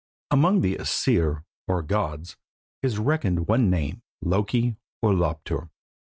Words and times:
Among 0.31 0.61
the 0.61 0.77
Æsir, 0.77 1.43
or 1.67 1.83
gods, 1.83 2.35
is 2.81 2.97
reckoned 2.97 3.47
one 3.47 3.69
named 3.69 4.01
Loki 4.23 4.75
or 4.99 5.13
Loptur. 5.13 5.69